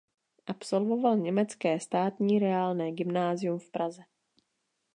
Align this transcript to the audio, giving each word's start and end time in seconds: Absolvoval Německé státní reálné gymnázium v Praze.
Absolvoval 0.45 1.17
Německé 1.17 1.79
státní 1.79 2.39
reálné 2.39 2.91
gymnázium 2.91 3.59
v 3.59 3.69
Praze. 3.71 4.01